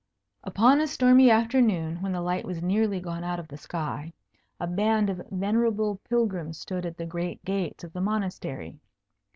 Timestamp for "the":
2.11-2.21, 3.49-3.55, 6.97-7.05, 7.93-8.01